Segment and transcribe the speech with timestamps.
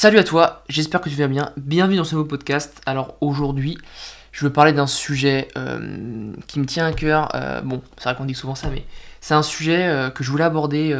[0.00, 1.50] Salut à toi, j'espère que tu vas bien.
[1.56, 2.80] Bienvenue dans ce nouveau podcast.
[2.86, 3.76] Alors aujourd'hui,
[4.30, 7.28] je veux parler d'un sujet euh, qui me tient à cœur.
[7.34, 8.84] Euh, bon, c'est vrai qu'on dit souvent ça, mais
[9.20, 10.96] c'est un sujet euh, que je voulais aborder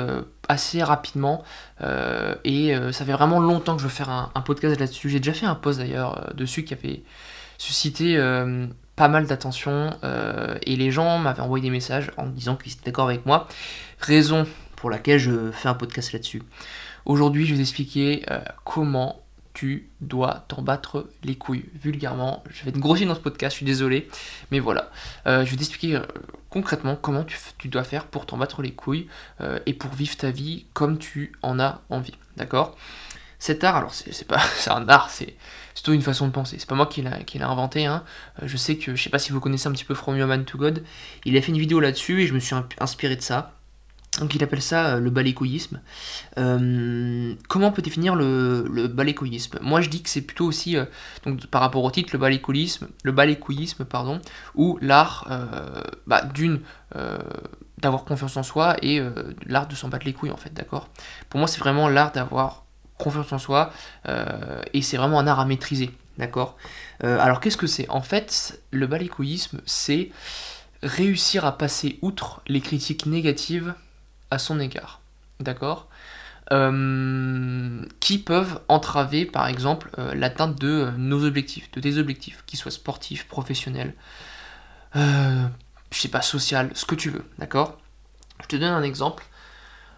[0.48, 1.44] assez rapidement.
[2.42, 5.10] et ça fait vraiment longtemps que je veux faire un, un podcast là-dessus.
[5.10, 7.04] J'ai déjà fait un post d'ailleurs dessus qui avait
[7.56, 8.16] suscité
[8.96, 9.96] pas mal d'attention.
[10.62, 13.46] et les gens m'avaient envoyé des messages en me disant qu'ils étaient d'accord avec moi.
[14.00, 14.44] Raison
[14.74, 16.42] pour laquelle je fais un podcast là-dessus.
[17.04, 19.22] Aujourd'hui, je vais t'expliquer euh, comment
[19.54, 22.44] tu dois t'en battre les couilles, vulgairement.
[22.50, 24.08] Je vais te grossir dans ce podcast, je suis désolé,
[24.50, 24.90] mais voilà.
[25.26, 26.02] Euh, je vais t'expliquer euh,
[26.48, 29.08] concrètement comment tu, dois faire pour t'en battre les couilles
[29.66, 32.76] et pour vivre ta vie comme tu en as envie, d'accord?
[33.40, 35.36] Cet art, alors c'est pas c'est un art, c'est
[35.74, 36.56] plutôt une façon de penser.
[36.58, 37.86] C'est pas moi qui l'ai inventé.
[37.86, 38.04] Hein.
[38.42, 40.58] Je sais que, je sais pas si vous connaissez un petit peu From Human to
[40.58, 40.84] God,
[41.24, 43.57] il a fait une vidéo là-dessus et je me suis inspiré de ça.
[44.18, 45.80] Donc il appelle ça euh, le balécoïsme.
[46.38, 49.58] Euh, comment on peut définir le, le balécoïsme?
[49.62, 50.84] Moi je dis que c'est plutôt aussi, euh,
[51.50, 54.20] par rapport au titre, le balécoïsme, le pardon,
[54.54, 55.26] ou l'art
[56.06, 56.60] bah, d'une
[57.78, 59.00] d'avoir confiance en soi et
[59.46, 60.88] l'art de s'en battre les couilles en fait, d'accord?
[61.28, 62.64] Pour moi c'est vraiment l'art d'avoir
[62.96, 63.70] confiance en soi
[64.72, 66.56] et c'est vraiment un art à maîtriser, d'accord?
[67.00, 67.88] Alors qu'est-ce que c'est?
[67.90, 70.10] En fait, le balécoïsme c'est
[70.82, 73.74] réussir à passer outre les critiques négatives
[74.30, 75.00] à son égard.
[75.40, 75.88] D'accord?
[76.50, 82.42] Euh, qui peuvent entraver par exemple euh, l'atteinte de euh, nos objectifs, de tes objectifs,
[82.46, 83.92] qu'ils soient sportifs, professionnels,
[84.94, 85.50] je
[85.90, 87.78] sais pas, social, ce que tu veux, d'accord?
[88.40, 89.24] Je te donne un exemple.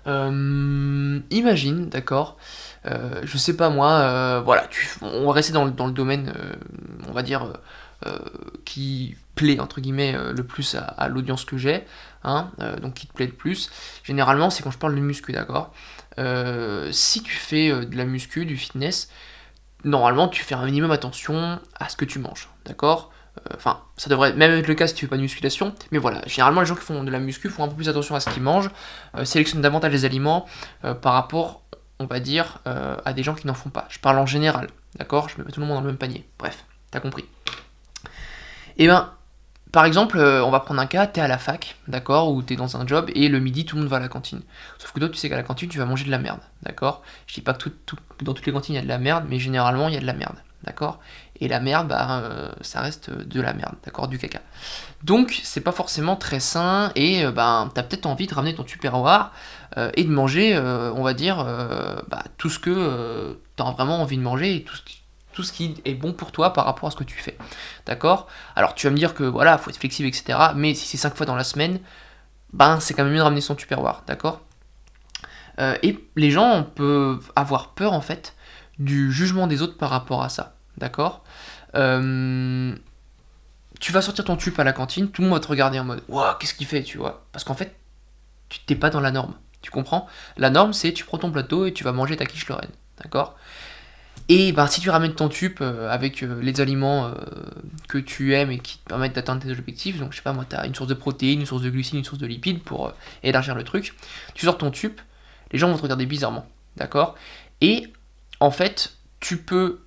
[0.07, 2.37] imagine, d'accord?
[2.85, 4.69] Je sais pas moi, voilà,
[5.03, 6.35] on va rester dans le domaine,
[7.09, 7.53] on va dire,
[8.65, 9.17] qui
[9.61, 11.85] entre guillemets le plus à l'audience que j'ai.
[12.23, 13.71] Hein, euh, donc qui te plaît le plus.
[14.05, 15.73] Généralement, c'est quand je parle de muscu, d'accord?
[16.19, 19.09] Euh, Si tu fais euh, de la muscu, du fitness,
[19.85, 23.11] normalement, tu fais un minimum attention à ce que tu manges, d'accord?
[23.55, 26.21] Enfin, ça devrait même être le cas si tu fais pas de musculation, mais voilà,
[26.27, 28.29] généralement les gens qui font de la muscu font un peu plus attention à ce
[28.29, 28.71] qu'ils mangent,
[29.23, 30.47] sélectionnent davantage les aliments
[30.83, 31.63] par rapport,
[32.01, 33.87] on va dire, à des gens qui n'en font pas.
[33.89, 34.67] Je parle en général,
[34.97, 35.29] d'accord?
[35.29, 36.29] Je mets tout le monde dans le même panier.
[36.39, 37.25] Bref, t'as compris.
[38.77, 39.11] Et eh ben,
[39.73, 42.57] par exemple, euh, on va prendre un cas, t'es à la fac, d'accord, ou t'es
[42.57, 44.43] dans un job, et le midi, tout le monde va à la cantine.
[44.79, 47.03] Sauf que toi, tu sais qu'à la cantine, tu vas manger de la merde, d'accord?
[47.27, 47.69] Je dis pas que
[48.23, 50.01] dans toutes les cantines, il y a de la merde, mais généralement, il y a
[50.01, 50.99] de la merde, d'accord?
[51.41, 54.41] Et la merde, bah, euh, ça reste de la merde, d'accord Du caca.
[55.05, 58.65] Donc, c'est pas forcément très sain, et euh, bah, t'as peut-être envie de ramener ton
[58.65, 59.33] tupperware
[59.95, 61.45] et de manger, on va dire,
[62.09, 64.83] bah, tout ce que t'as vraiment envie de manger, et tout ce
[65.43, 67.37] ce qui est bon pour toi par rapport à ce que tu fais.
[67.87, 68.29] D'accord?
[68.57, 70.39] Alors tu vas me dire que voilà, faut être flexible, etc.
[70.57, 71.81] Mais si c'est 5 fois dans la semaine,
[72.53, 74.41] ben c'est quand même mieux de ramener son tupperware, d'accord?
[75.59, 78.35] Euh, Et les gens peuvent avoir peur en fait
[78.79, 81.23] du jugement des autres par rapport à ça, d'accord?
[81.75, 82.75] Euh,
[83.81, 85.85] Tu vas sortir ton tube à la cantine, tout le monde va te regarder en
[85.85, 87.25] mode Waouh, qu'est-ce qu'il fait, tu vois?
[87.33, 87.75] Parce qu'en fait,
[88.49, 90.07] tu t'es pas dans la norme, tu comprends?
[90.37, 92.71] La norme c'est tu prends ton plateau et tu vas manger ta quiche Lorraine,
[93.03, 93.37] d'accord?
[94.33, 97.15] Et ben, si tu ramènes ton tube euh, avec euh, les aliments euh,
[97.89, 100.47] que tu aimes et qui te permettent d'atteindre tes objectifs, donc je sais pas moi,
[100.49, 102.93] tu as une source de protéines, une source de glucides, une source de lipides pour
[103.25, 103.93] élargir le truc,
[104.35, 105.01] tu sors ton tube,
[105.51, 106.47] les gens vont te regarder bizarrement,
[106.77, 107.17] d'accord?
[107.61, 107.93] Et
[108.39, 109.81] en fait, tu peux,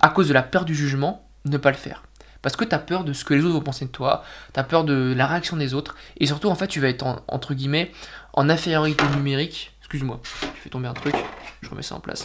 [0.00, 2.04] à cause de la peur du jugement, ne pas le faire.
[2.42, 4.22] Parce que tu as peur de ce que les autres vont penser de toi,
[4.54, 7.24] tu as peur de la réaction des autres, et surtout en fait tu vas être
[7.26, 7.90] entre guillemets
[8.34, 9.72] en infériorité numérique.
[9.80, 11.16] Excuse-moi, je fais tomber un truc,
[11.60, 12.24] je remets ça en place.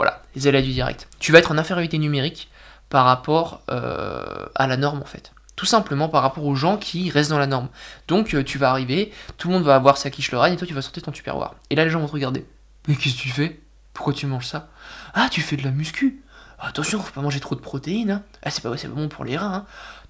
[0.00, 1.08] Voilà, les aléas du direct.
[1.18, 2.48] Tu vas être en infériorité numérique
[2.88, 5.30] par rapport euh, à la norme en fait.
[5.56, 7.68] Tout simplement par rapport aux gens qui restent dans la norme.
[8.08, 10.66] Donc euh, tu vas arriver, tout le monde va avoir sa quiche Lorraine et toi
[10.66, 11.52] tu vas sortir ton tupperware.
[11.68, 12.46] Et là les gens vont te regarder.
[12.88, 13.60] Mais qu'est-ce que tu fais?
[13.92, 14.70] Pourquoi tu manges ça?
[15.12, 16.22] Ah tu fais de la muscu
[16.58, 18.10] Attention, faut pas manger trop de protéines.
[18.10, 18.22] Hein.
[18.42, 19.52] Ah c'est pas, bon pour les reins.
[19.52, 19.66] Hein.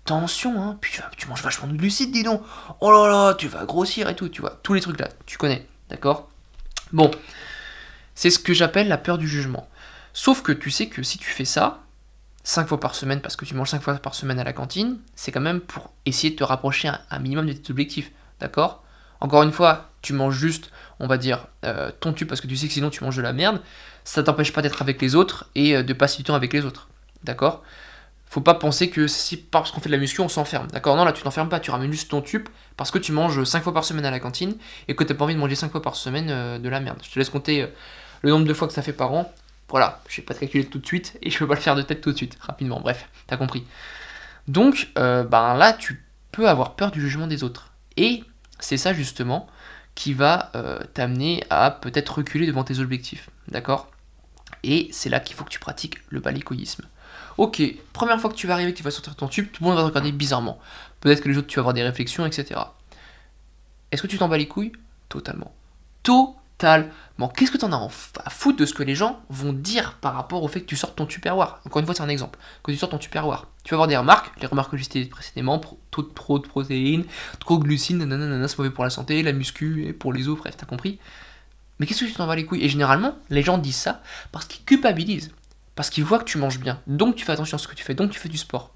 [0.06, 0.78] Attention, hein.
[0.80, 2.42] Puis tu, tu manges vachement de glucides, dis donc.
[2.78, 4.60] Oh là là, tu vas grossir et tout, tu vois.
[4.62, 6.28] Tous les trucs là, tu connais, d'accord?
[6.92, 7.10] Bon,
[8.14, 9.66] c'est ce que j'appelle la peur du jugement.
[10.12, 11.80] Sauf que tu sais que si tu fais ça,
[12.44, 14.98] 5 fois par semaine, parce que tu manges 5 fois par semaine à la cantine,
[15.14, 18.10] c'est quand même pour essayer de te rapprocher un, minimum de tes objectifs.
[18.40, 18.82] D'accord?
[19.20, 22.56] Encore une fois, tu manges juste, on va dire, euh, ton tube parce que tu
[22.56, 23.60] sais que sinon tu manges de la merde.
[24.04, 26.64] Ça t'empêche pas d'être avec les autres et euh, de passer du temps avec les
[26.64, 26.88] autres.
[27.24, 27.62] D'accord?
[28.24, 30.68] Faut pas penser que si parce qu'on fait de la muscu, on s'enferme.
[30.68, 30.96] D'accord?
[30.96, 32.48] Non, là tu t'enfermes pas, tu ramènes juste ton tube
[32.78, 34.54] parce que tu manges 5 fois par semaine à la cantine
[34.88, 36.80] et que tu n'as pas envie de manger 5 fois par semaine euh, de la
[36.80, 36.98] merde.
[37.02, 37.68] Je te laisse compter
[38.22, 39.30] le nombre de fois que ça fait par an
[39.70, 41.76] voilà, je vais pas te calculer tout de suite et je peux pas le faire
[41.76, 42.80] de tête tout de suite, rapidement.
[42.80, 43.64] Bref, t'as compris.
[44.48, 47.72] Donc, euh, ben là, tu peux avoir peur du jugement des autres.
[47.96, 48.24] Et
[48.58, 49.46] c'est ça justement
[49.94, 53.30] qui va euh, t'amener à peut-être reculer devant tes objectifs.
[53.48, 53.90] D'accord?
[54.62, 56.86] Et c'est là qu'il faut que tu pratiques le balécoïsme.
[57.38, 57.62] Ok,
[57.92, 59.76] première fois que tu vas arriver, que tu vas sortir ton tube, tout le monde
[59.76, 60.58] va te regarder bizarrement.
[61.00, 62.60] Peut-être que les autres, tu vas avoir des réflexions, etc.
[63.92, 64.72] Est-ce que tu t'en bats les couilles?
[65.08, 65.54] Totalement.
[66.02, 66.39] Totalement.
[66.60, 67.88] Qu'est-ce que tu en as
[68.24, 70.76] à foutre de ce que les gens vont dire par rapport au fait que tu
[70.76, 71.60] sortes ton tupperware?
[71.66, 72.38] Encore une fois, c'est un exemple.
[72.62, 75.04] Quand tu sors ton tupperware, tu vas avoir des remarques, les remarques que j'ai citées
[75.06, 77.04] précédemment, trop, de protéines,
[77.38, 80.38] trop de glucides, nanana, c'est mauvais pour la santé, la muscu, et pour les os,
[80.38, 80.98] bref, t'as compris?
[81.78, 82.62] Mais qu'est-ce que tu t'en bats les couilles?
[82.62, 84.02] Et généralement, les gens disent ça
[84.32, 85.32] parce qu'ils culpabilisent.
[85.76, 86.80] Parce qu'ils voient que tu manges bien.
[86.86, 87.94] Donc tu fais attention à ce que tu fais.
[87.94, 88.74] Donc tu fais du sport.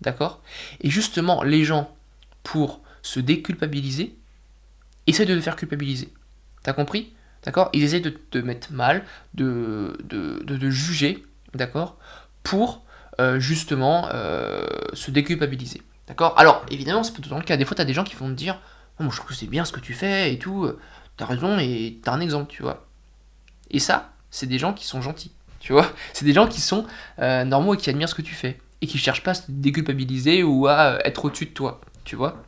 [0.00, 0.40] D'accord?
[0.80, 1.94] Et justement, les gens,
[2.42, 4.16] pour se déculpabiliser,
[5.06, 6.12] essayent de te faire culpabiliser.
[6.62, 7.12] T'as compris?
[7.44, 7.70] D'accord?
[7.72, 9.04] Ils essayent de te mettre mal,
[9.34, 11.96] de, de, de, juger, d'accord?
[12.42, 12.82] Pour
[13.18, 15.82] euh, justement euh, se déculpabiliser.
[16.06, 16.34] D'accord?
[16.38, 17.56] Alors, évidemment, c'est pas tout le cas.
[17.56, 18.60] Des fois, t'as des gens qui vont te dire
[18.98, 20.70] oh, Moi, je trouve que c'est bien ce que tu fais et tout.
[21.16, 22.86] T'as raison et t'as un exemple, tu vois.
[23.70, 25.90] Et ça, c'est des gens qui sont gentils, tu vois.
[26.12, 26.86] C'est des gens qui sont
[27.20, 28.58] euh, normaux et qui admirent ce que tu fais.
[28.82, 32.42] Et qui cherchent pas à se déculpabiliser ou à être au-dessus de toi, tu vois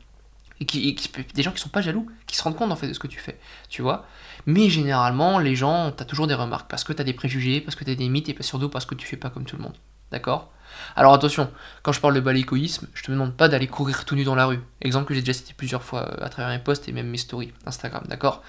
[0.62, 2.92] et qui, des gens qui sont pas jaloux, qui se rendent compte en fait de
[2.92, 4.06] ce que tu fais, tu vois.
[4.46, 7.60] Mais généralement, les gens, tu as toujours des remarques parce que tu as des préjugés,
[7.60, 9.56] parce que tu as des mythes et surtout parce que tu fais pas comme tout
[9.56, 9.76] le monde.
[10.10, 10.50] D'accord?
[10.96, 11.50] Alors attention,
[11.82, 14.46] quand je parle de balécoïsme, je te demande pas d'aller courir tout nu dans la
[14.46, 14.60] rue.
[14.80, 17.18] Exemple que j'ai déjà cité plusieurs fois euh, à travers mes posts et même mes
[17.18, 18.42] stories Instagram, d'accord?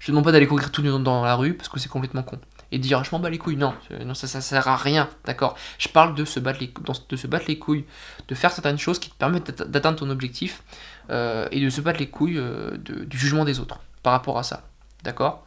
[0.00, 2.22] Je te demande pas d'aller courir tout nu dans la rue parce que c'est complètement
[2.22, 2.38] con
[2.70, 3.56] et dire je m'en bats les couilles.
[3.56, 3.74] Non,
[4.04, 5.56] non ça, sert à rien, d'accord?
[5.78, 6.72] Je parle de se, battre les,
[7.08, 7.84] de se battre les couilles,
[8.28, 10.62] de faire certaines choses qui te permettent d'atteindre ton objectif
[11.10, 14.42] euh, et de se battre les couilles euh, du jugement des autres par rapport à
[14.42, 14.67] ça,
[15.04, 15.44] d'accord?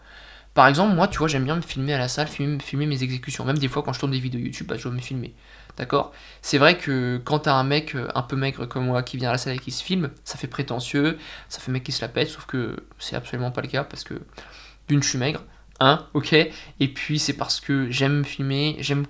[0.54, 3.04] Par exemple, moi, tu vois, j'aime bien me filmer à la salle, filmer, filmer, mes
[3.04, 3.46] exécutions.
[3.46, 5.34] Même des fois, quand je tourne des vidéos YouTube, bah, je dois me filmer.
[5.78, 6.12] D'accord?
[6.42, 9.30] C'est vrai que quand t'as un mec euh, un peu maigre comme moi qui vient
[9.30, 11.18] à la salle et qui se filme, ça fait prétentieux,
[11.48, 14.04] ça fait mec qui se la pète, sauf que c'est absolument pas le cas parce
[14.04, 14.16] que
[14.90, 15.42] d'une, je suis maigre,
[15.82, 16.34] Hein, ok?
[16.34, 19.08] Et puis c'est parce que j'aime filmer, j'aime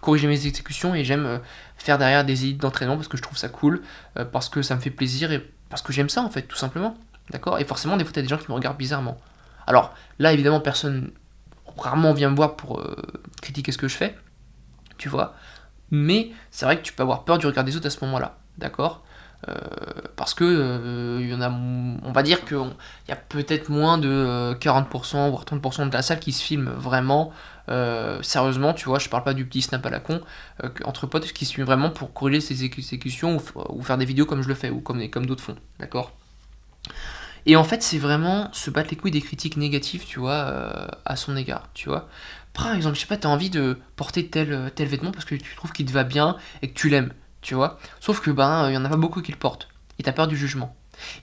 [0.00, 1.38] corriger mes exécutions et j'aime euh,
[1.76, 3.82] faire derrière des édits d'entraînement parce que je trouve ça cool,
[4.18, 6.56] euh, parce que ça me fait plaisir et parce que j'aime ça en fait, tout
[6.56, 6.96] simplement.
[7.30, 7.60] D'accord?
[7.60, 9.20] Et forcément, des fois, t'as des gens qui me regardent bizarrement.
[9.70, 11.12] Alors là, évidemment, personne
[11.78, 12.96] rarement vient me voir pour euh,
[13.40, 14.16] critiquer ce que je fais,
[14.98, 15.34] tu vois.
[15.90, 18.36] Mais c'est vrai que tu peux avoir peur du regard des autres à ce moment-là.
[18.58, 19.04] D'accord?
[19.48, 19.54] Euh,
[20.16, 22.58] parce que euh, on va dire qu'il
[23.08, 26.68] y a peut-être moins de 40% euh, voire 30% de la salle qui se filme
[26.68, 27.32] vraiment
[28.22, 30.20] sérieusement, tu vois, je parle pas du petit snap à la con,
[30.84, 33.36] entre potes qui se filment vraiment pour corriger ses exécutions
[33.68, 36.10] ou, faire des vidéos comme je le fais ou comme d'autres font, d'accord?
[37.46, 41.16] Et en fait, c'est vraiment se battre les couilles des critiques négatives, tu vois, à
[41.16, 42.08] son égard, tu vois.
[42.52, 45.34] Par exemple, je sais pas, tu as envie de porter tel, tel vêtement parce que
[45.34, 47.78] tu trouves qu'il te va bien et que tu l'aimes tu vois.
[48.00, 49.68] Sauf que ben, il y en a pas beaucoup qui le portent.
[49.98, 50.74] Et t'as peur du jugement.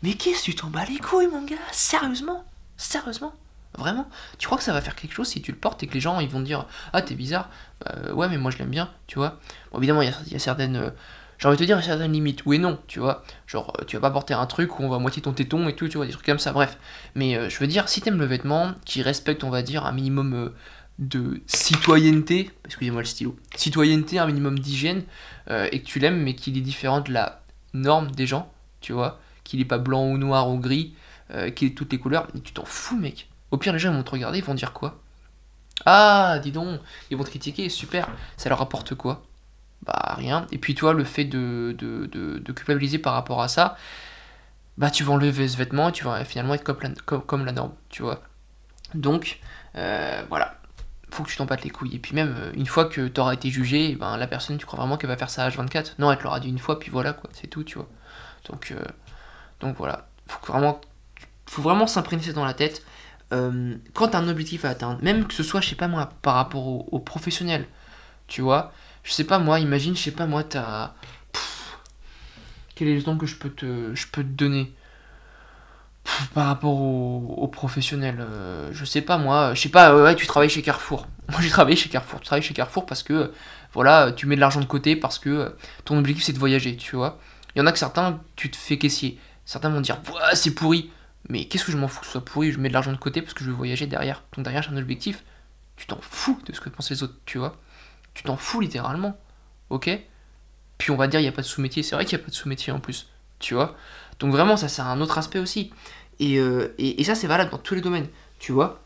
[0.03, 1.55] Mais qu'est-ce que tu t'en bats les couilles, mon gars?
[1.71, 2.45] Sérieusement?
[2.77, 3.33] Sérieusement?
[3.77, 4.07] Vraiment?
[4.39, 5.99] Tu crois que ça va faire quelque chose si tu le portes et que les
[5.99, 7.49] gens ils vont dire Ah, t'es bizarre
[7.85, 9.39] bah, Ouais, mais moi je l'aime bien, tu vois.
[9.71, 10.77] Bon, évidemment, il y, a certaines.
[10.77, 10.89] Euh,
[11.37, 12.45] j'ai envie de te dire, certaines limites.
[12.45, 13.23] Oui et non, tu vois.
[13.45, 15.75] Genre, euh, tu vas pas porter un truc où on va moitié ton téton et
[15.75, 16.77] tout, tu vois, des trucs comme ça, bref.
[17.15, 19.91] Mais euh, je veux dire, si t'aimes le vêtement qui respecte, on va dire, un
[19.91, 20.51] minimum
[20.99, 25.03] de citoyenneté, excusez-moi le stylo, citoyenneté, un minimum d'hygiène,
[25.49, 27.41] euh, et que tu l'aimes, mais qu'il est différent de la
[27.73, 28.51] norme des gens,
[28.81, 30.95] tu vois, qu'il est pas blanc ou noir ou gris,
[31.31, 33.29] euh, qu'il est toutes les couleurs, tu t'en fous, mec.
[33.51, 34.99] Au pire, les gens vont te regarder, ils vont dire quoi?
[35.85, 36.79] Ah, dis donc,
[37.11, 39.26] ils vont te critiquer, super, ça leur apporte quoi?
[39.83, 40.47] Bah, rien.
[40.51, 43.77] Et puis, toi, le fait de, de, culpabiliser par rapport à ça,
[44.77, 47.51] bah, tu vas enlever ce vêtement et tu vas finalement être comme la, comme, la
[47.51, 48.21] norme, tu vois.
[48.93, 49.39] Donc,
[49.75, 50.57] euh, voilà
[51.11, 51.95] faut que tu t'en battes les couilles.
[51.95, 54.65] Et puis même, euh, une fois que tu auras été jugé, ben, la personne, tu
[54.65, 56.91] crois vraiment qu'elle va faire ça H24 Non, elle te l'aura dit une fois, puis
[56.91, 57.87] voilà, quoi, c'est tout, tu vois.
[58.49, 58.83] Donc, euh,
[59.59, 60.81] donc voilà, faut vraiment,
[61.45, 62.83] faut vraiment s'imprégner dans la tête.
[63.29, 66.09] Quand tu as un objectif à atteindre, même que ce soit, je sais pas moi,
[66.21, 67.65] par rapport au, professionnel,
[68.27, 68.71] tu vois,
[69.07, 70.91] je sais pas moi, imagine, je sais pas moi, t'as...
[72.75, 74.73] Quel est le que je peux te, je peux te donner?
[76.33, 80.49] Par rapport aux, professionnels, euh, je sais pas moi, je sais pas, ouais, tu travailles
[80.49, 81.07] chez Carrefour.
[81.29, 83.31] Moi j'ai travaillé chez Carrefour, tu travailles chez Carrefour parce que,
[83.73, 86.95] voilà, tu mets de l'argent de côté parce que ton objectif c'est de voyager, tu
[86.97, 87.19] vois.
[87.55, 89.19] Il y en a que certains, tu te fais caissier.
[89.45, 89.99] Certains vont dire,
[90.33, 90.91] c'est pourri.
[91.29, 92.97] Mais qu'est-ce que je m'en fous que ce soit pourri, je mets de l'argent de
[92.97, 94.23] côté parce que je veux voyager derrière.
[94.33, 95.23] Donc derrière j'ai un objectif.
[95.77, 97.57] Tu t'en fous de ce que pensent les autres, tu vois.
[98.17, 99.15] Tu t'en fous littéralement.
[99.69, 99.89] Ok?
[100.79, 101.83] Puis on va dire, il n'y a pas de sous-métier.
[101.83, 103.75] C'est vrai qu'il n'y a pas de sous-métier en plus, tu vois?
[104.19, 105.71] Donc vraiment, ça c'est un autre aspect aussi.
[106.21, 108.07] Euh, et, ça, c'est valable dans tous les domaines,
[108.39, 108.81] tu vois?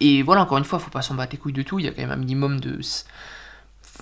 [0.00, 1.78] Et voilà, encore une fois, faut pas s'en battre les couilles de tout.
[1.78, 2.80] Il y a quand même un minimum de.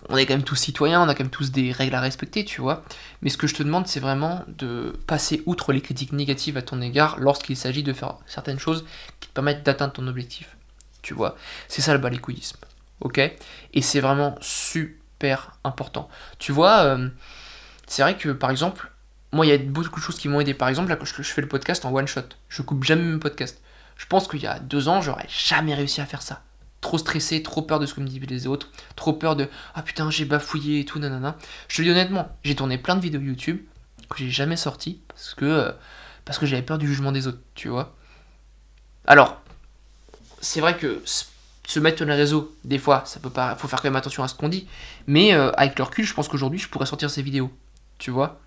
[0.09, 2.45] On est quand même tous citoyens, on a quand même tous des règles à respecter,
[2.45, 2.85] tu vois.
[3.21, 6.62] Mais ce que je te demande, c'est vraiment de passer outre les critiques négatives à
[6.62, 8.85] ton égard lorsqu'il s'agit de faire certaines choses
[9.21, 10.57] qui te permettent d'atteindre ton objectif,
[11.02, 11.37] tu vois?
[11.69, 12.59] C'est ça le balécouillisme,
[13.02, 13.18] ok?
[13.75, 16.09] Et c'est vraiment super important.
[16.38, 17.09] Tu vois, euh,
[17.87, 18.90] c'est vrai que par exemple,
[19.32, 20.54] moi il y a beaucoup de choses qui m'ont aidé.
[20.54, 23.18] Par exemple, là quand je, fais le podcast en one shot, je coupe jamais mes
[23.18, 23.61] podcasts.
[23.97, 26.42] Je pense qu'il y a deux ans, j'aurais jamais réussi à faire ça.
[26.80, 29.82] Trop stressé, trop peur de ce que me disent les autres, trop peur de ah
[29.82, 31.37] putain j'ai bafouillé et tout, nanana.
[31.68, 33.61] Je te dis honnêtement, j'ai tourné plein de vidéos YouTube
[34.11, 35.73] que j'ai jamais sorties parce que euh,
[36.25, 37.94] parce que j'avais peur du jugement des autres, tu vois?
[39.06, 39.40] Alors,
[40.40, 41.02] c'est vrai que
[41.73, 44.23] se mettre sur les réseaux, des fois, ça peut pas, faut faire quand même attention
[44.23, 44.69] à ce qu'on dit.
[45.07, 47.50] Mais euh, avec le recul, je pense qu'aujourd'hui, je pourrais sortir ces vidéos,
[47.99, 48.41] tu vois?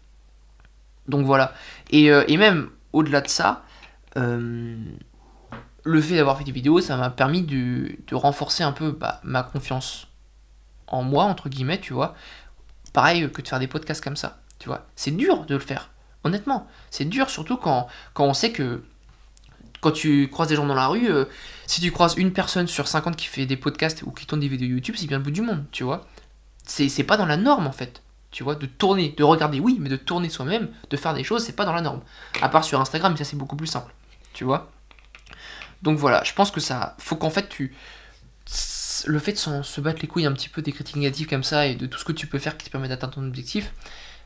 [1.07, 1.53] Donc voilà.
[1.89, 3.63] Et, euh, même au-delà de ça,
[4.15, 4.77] euh,
[5.83, 9.41] le fait d'avoir fait des vidéos, ça m'a permis de, renforcer un peu bah, ma
[9.41, 10.07] confiance
[10.85, 12.13] en moi, entre guillemets, tu vois.
[12.93, 14.85] Pareil que de faire des podcasts comme ça, tu vois.
[14.95, 15.89] C'est dur de le faire,
[16.23, 16.67] honnêtement.
[16.91, 18.83] C'est dur, surtout quand, quand on sait que
[19.85, 21.25] quand tu croises des gens dans la rue, euh,
[21.67, 24.47] si tu croises une personne sur 50 qui fait des podcasts ou qui tourne des
[24.47, 26.07] vidéos YouTube, c'est bien le bout du monde, tu vois.
[26.65, 28.01] C'est pas dans la norme en fait,
[28.31, 31.45] tu vois, de tourner, de regarder, oui, mais de tourner soi-même, de faire des choses,
[31.45, 32.01] c'est pas dans la norme.
[32.41, 33.93] À part sur Instagram, ça c'est beaucoup plus simple,
[34.33, 34.71] tu vois.
[35.83, 37.75] Donc voilà, je pense que ça, faut qu'en fait tu,
[39.05, 41.67] le fait de se battre les couilles un petit peu des critiques négatives comme ça
[41.67, 43.71] et de tout ce que tu peux faire qui te permet d'atteindre ton objectif,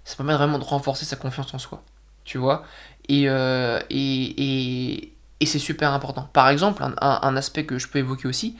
[0.05, 1.83] ça permet vraiment de renforcer sa confiance en soi,
[2.23, 2.63] tu vois.
[3.09, 5.11] et, euh, et
[5.46, 6.29] c'est super important.
[6.34, 8.58] Par exemple, un, aspect que je peux évoquer aussi,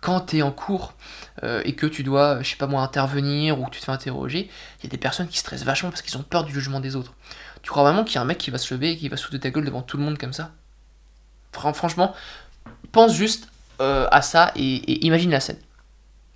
[0.00, 0.94] quand tu es en cours
[1.42, 3.92] euh, et que tu dois, je sais pas moi, intervenir ou que tu te fais
[3.92, 6.80] interroger, il y a des personnes qui stressent vachement parce qu'ils ont peur du jugement
[6.80, 7.14] des autres.
[7.62, 9.16] Tu crois vraiment qu'il y a un mec qui va se lever et qui va
[9.16, 10.50] de ta gueule devant tout le monde comme ça?
[11.52, 12.14] Franchement,
[12.92, 13.48] pense juste
[13.80, 15.58] euh, à ça et, imagine la scène.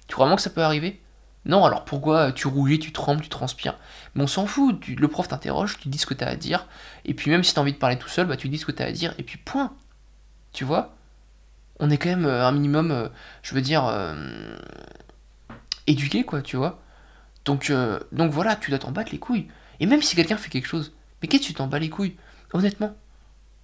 [0.07, 1.01] Tu crois vraiment que ça peut arriver?
[1.45, 3.79] Non, alors pourquoi tu rougis, tu trembles, tu transpires?
[4.15, 6.67] Mais on s'en fout, le prof t'interroge, tu dis ce que tu as à dire,
[7.05, 8.73] et puis même si tu envie de parler tout seul, bah tu dis ce que
[8.73, 9.73] tu as à dire, et puis point.
[10.57, 10.97] Tu vois
[11.81, 13.09] On est quand même euh, un minimum, euh,
[13.43, 14.57] je veux dire, euh,
[15.87, 16.83] éduqué, quoi, tu vois
[17.45, 17.71] donc,
[18.11, 19.47] donc voilà, tu dois t'en battre les couilles.
[19.79, 22.17] Et même si quelqu'un fait quelque chose, mais qu'est-ce que tu t'en bats les couilles?
[22.53, 22.97] Honnêtement,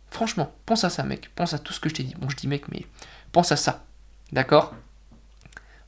[0.09, 1.31] franchement, pense à ça, mec.
[1.35, 2.15] Pense à tout ce que je t'ai dit.
[2.17, 2.87] Bon, je dis mec, mais
[3.33, 3.85] pense à ça.
[4.31, 4.73] D'accord?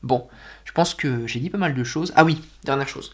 [0.03, 0.27] Bon,
[0.65, 2.11] je pense que j'ai dit pas mal de choses.
[2.17, 3.13] Ah oui, dernière chose.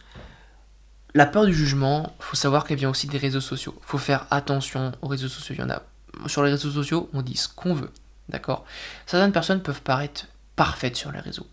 [1.14, 3.78] La peur du jugement, faut savoir qu'elle vient aussi des réseaux sociaux.
[3.84, 5.54] Faut faire attention aux réseaux sociaux.
[5.56, 5.84] Il y en a
[6.28, 7.92] sur les réseaux sociaux, on dit ce qu'on veut.
[8.30, 8.66] D'accord?
[9.06, 11.48] Certaines personnes peuvent paraître parfaites sur les réseaux.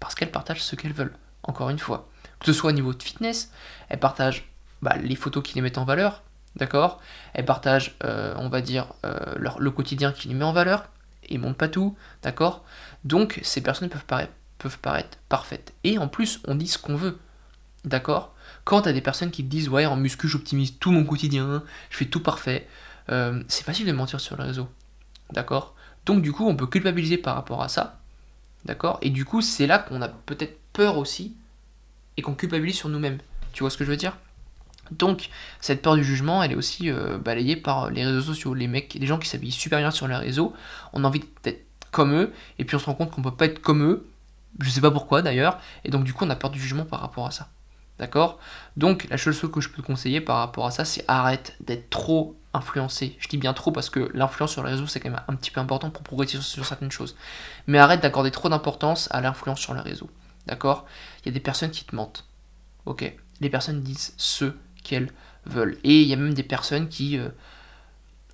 [0.00, 1.16] Parce qu'elles partagent ce qu'elles veulent.
[1.42, 2.08] Encore une fois.
[2.38, 3.50] Que ce soit au niveau de fitness,
[3.88, 4.50] elles partagent
[4.82, 6.22] bah, les photos qui les mettent en valeur.
[6.56, 7.00] D'accord?
[7.32, 10.88] Elles partagent, euh, on va dire, euh, le quotidien qui les met en valeur.
[11.28, 11.96] Et montrent pas tout.
[12.22, 12.64] D'accord?
[13.04, 15.74] Donc, ces personnes peuvent paraître, parfaites.
[15.84, 17.18] Et en plus, on dit ce qu'on veut.
[17.84, 18.34] D'accord?
[18.64, 21.96] Quand t'as des personnes qui te disent, ouais, en muscu, j'optimise tout mon quotidien, je
[21.96, 22.68] fais tout parfait.
[23.10, 24.68] Euh, c'est facile de mentir sur le réseau.
[25.32, 25.74] D'accord?
[26.06, 28.00] Donc du coup, on peut culpabiliser par rapport à ça.
[28.64, 28.98] D'accord?
[29.02, 31.34] Et du coup, c'est là qu'on a peut-être peur aussi
[32.16, 33.18] et qu'on culpabilise sur nous-mêmes.
[33.52, 34.16] Tu vois ce que je veux dire?
[34.90, 38.54] Donc, cette peur du jugement, elle est aussi euh, balayée par les réseaux sociaux.
[38.54, 40.52] Les mecs, les gens qui s'habillent super bien sur les réseaux,
[40.92, 43.46] on a envie d'être comme eux, et puis on se rend compte qu'on peut pas
[43.46, 44.08] être comme eux,
[44.60, 47.00] je sais pas pourquoi d'ailleurs, et donc du coup on a peur du jugement par
[47.00, 47.48] rapport à ça.
[47.98, 48.38] D'accord?
[48.76, 51.56] Donc la seule chose que je peux te conseiller par rapport à ça, c'est arrête
[51.60, 53.16] d'être trop influencé.
[53.20, 55.50] Je dis bien trop parce que l'influence sur les réseaux, c'est quand même un petit
[55.50, 57.16] peu important pour progresser sur, certaines choses.
[57.66, 60.10] Mais arrête d'accorder trop d'importance à l'influence sur les réseaux.
[60.46, 60.86] D'accord?
[61.20, 62.24] Il y a des personnes qui te mentent.
[62.86, 63.12] Ok?
[63.40, 64.52] Les personnes disent ce
[64.82, 65.12] qu'elles
[65.46, 65.78] veulent.
[65.84, 67.28] Et il y a même des personnes qui, euh,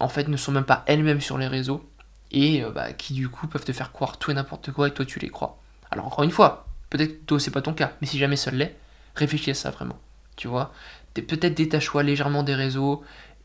[0.01, 1.89] en fait, ne sont même pas elles-mêmes sur les réseaux
[2.31, 4.95] et euh, bah, qui, du coup, peuvent te faire croire tout et n'importe quoi et
[4.95, 5.61] toi, tu les crois.
[5.91, 8.51] Alors, encore une fois, peut-être que toi, c'est pas ton cas, mais si jamais ça
[8.51, 8.77] l'est,
[9.15, 9.99] réfléchis à ça vraiment.
[10.37, 10.73] Tu vois?
[11.15, 13.03] Peut-être détache-toi légèrement des réseaux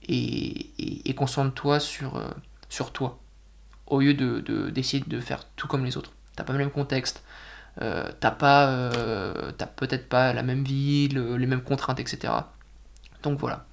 [0.07, 2.29] et, concentre-toi sur, euh,
[2.69, 3.19] sur toi,
[3.87, 4.13] au lieu
[4.71, 6.11] d'essayer de, de, faire tout comme les autres.
[6.35, 7.23] T'as pas le même contexte,
[7.81, 12.33] euh, t'as euh, peut-être pas la même vie, les mêmes contraintes, etc.
[13.23, 13.65] Donc voilà,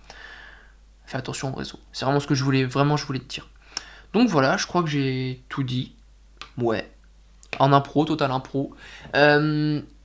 [1.07, 1.79] fais attention au réseau.
[1.93, 3.49] C'est vraiment ce que je voulais, vraiment je voulais te dire.
[4.13, 5.95] Donc voilà, je crois que j'ai tout dit.
[6.57, 6.91] Ouais,
[7.61, 8.75] en impro, total impro.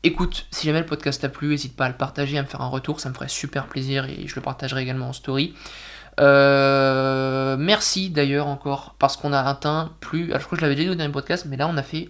[0.03, 2.61] écoute, si jamais le podcast t'a plu, n'hésite pas à le partager, à me faire
[2.61, 5.55] un retour, ça me ferait super plaisir et je le partagerai également en story.
[6.19, 10.25] Euh, merci d'ailleurs encore parce qu'on a atteint plus.
[10.29, 11.83] Alors je crois que je l'avais déjà dit au dernier podcast, mais là on a
[11.83, 12.09] fait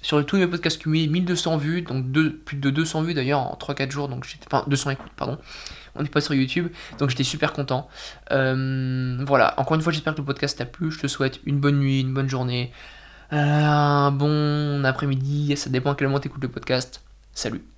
[0.00, 2.04] sur tous mes podcasts cumulés 1200 vues, donc
[2.44, 4.46] plus de 200 vues d'ailleurs en 3-4 jours, donc j'étais.
[4.52, 5.38] Enfin 200 écoutes, pardon.
[5.94, 6.68] On n'est pas sur YouTube,
[6.98, 7.88] donc j'étais super content.
[8.30, 10.90] Euh, voilà, encore une fois, j'espère que le podcast t'a plu.
[10.90, 12.72] Je te souhaite une bonne nuit, une bonne journée,
[13.32, 15.54] euh, un bon après-midi.
[15.56, 17.02] Ça dépend à quel moment tu écoutes le podcast.
[17.34, 17.71] Salut.